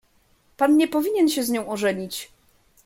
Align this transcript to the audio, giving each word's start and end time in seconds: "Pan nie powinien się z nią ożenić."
"Pan 0.57 0.77
nie 0.77 0.87
powinien 0.87 1.29
się 1.29 1.43
z 1.43 1.49
nią 1.49 1.69
ożenić." 1.69 2.31